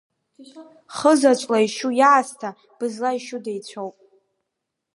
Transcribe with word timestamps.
Хызаҵәла 0.95 1.57
ишьу 1.65 1.91
иаасҭа, 1.99 2.49
бызла 2.77 3.09
ишьу 3.17 3.39
деицәоуп. 3.45 3.95